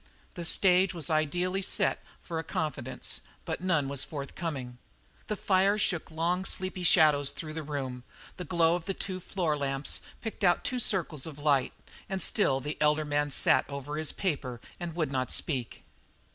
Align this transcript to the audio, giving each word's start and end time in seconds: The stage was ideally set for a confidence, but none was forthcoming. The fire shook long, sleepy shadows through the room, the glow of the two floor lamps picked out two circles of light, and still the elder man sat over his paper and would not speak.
The 0.33 0.45
stage 0.45 0.95
was 0.95 1.11
ideally 1.11 1.61
set 1.61 2.03
for 2.23 2.39
a 2.39 2.43
confidence, 2.43 3.21
but 3.45 3.61
none 3.61 3.87
was 3.87 4.03
forthcoming. 4.03 4.79
The 5.27 5.35
fire 5.35 5.77
shook 5.77 6.09
long, 6.09 6.43
sleepy 6.43 6.81
shadows 6.83 7.29
through 7.29 7.53
the 7.53 7.61
room, 7.61 8.03
the 8.37 8.43
glow 8.43 8.73
of 8.73 8.85
the 8.85 8.95
two 8.95 9.19
floor 9.19 9.55
lamps 9.55 10.01
picked 10.19 10.43
out 10.43 10.63
two 10.63 10.79
circles 10.79 11.27
of 11.27 11.37
light, 11.37 11.73
and 12.09 12.19
still 12.19 12.59
the 12.59 12.77
elder 12.81 13.05
man 13.05 13.29
sat 13.29 13.69
over 13.69 13.95
his 13.97 14.11
paper 14.11 14.59
and 14.79 14.95
would 14.95 15.11
not 15.11 15.29
speak. 15.29 15.83